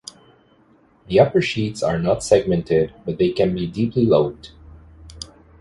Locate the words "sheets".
1.41-1.83